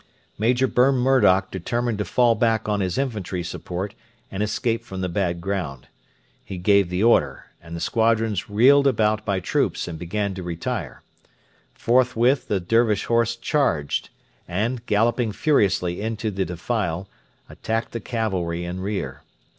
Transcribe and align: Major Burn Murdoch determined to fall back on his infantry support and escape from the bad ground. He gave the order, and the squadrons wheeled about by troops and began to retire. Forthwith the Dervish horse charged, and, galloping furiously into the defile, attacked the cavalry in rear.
Major 0.39 0.65
Burn 0.65 0.95
Murdoch 0.95 1.51
determined 1.51 1.99
to 1.99 2.05
fall 2.05 2.33
back 2.33 2.67
on 2.67 2.79
his 2.79 2.97
infantry 2.97 3.43
support 3.43 3.93
and 4.31 4.41
escape 4.41 4.83
from 4.83 5.01
the 5.01 5.09
bad 5.09 5.39
ground. 5.41 5.89
He 6.43 6.57
gave 6.57 6.89
the 6.89 7.03
order, 7.03 7.51
and 7.61 7.75
the 7.75 7.79
squadrons 7.81 8.49
wheeled 8.49 8.87
about 8.87 9.23
by 9.25 9.39
troops 9.39 9.87
and 9.87 9.99
began 9.99 10.33
to 10.33 10.41
retire. 10.41 11.03
Forthwith 11.75 12.47
the 12.47 12.59
Dervish 12.59 13.05
horse 13.05 13.35
charged, 13.35 14.09
and, 14.47 14.83
galloping 14.87 15.31
furiously 15.31 16.01
into 16.01 16.31
the 16.31 16.45
defile, 16.45 17.07
attacked 17.47 17.91
the 17.91 17.99
cavalry 17.99 18.65
in 18.65 18.79
rear. 18.79 19.21